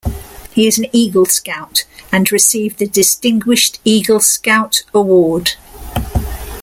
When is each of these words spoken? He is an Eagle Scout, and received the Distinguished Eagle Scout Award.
He 0.51 0.65
is 0.65 0.79
an 0.79 0.87
Eagle 0.91 1.27
Scout, 1.27 1.85
and 2.11 2.31
received 2.31 2.79
the 2.79 2.87
Distinguished 2.87 3.79
Eagle 3.85 4.19
Scout 4.19 4.81
Award. 4.95 5.51